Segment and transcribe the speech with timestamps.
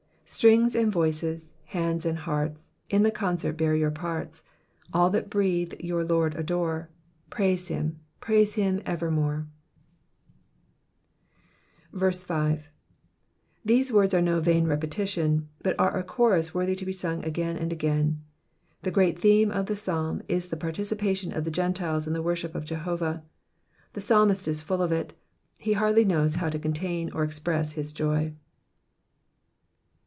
[0.31, 2.69] String^B and voices, hands and hearts.
[2.89, 4.43] In the concert bear your parts;
[4.93, 6.89] All that breathe, your Lord adore,
[7.29, 9.47] Praise him, Pniise hfro, evermore!"
[11.99, 12.69] 5.
[13.65, 17.57] These words are no vain repetition, but are a chorus worthy to be sung again
[17.57, 18.23] and again.
[18.83, 22.55] The great theme of the psalm is the participation of the Gentiles in the worship
[22.55, 23.21] of Jehovah;
[23.91, 25.13] the psalmist is full of it,
[25.59, 28.33] he hardly knows how to contain or express his joy.